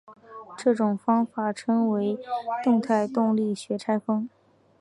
[0.57, 2.17] 这种方法称为
[2.63, 4.27] 动态动力学拆分。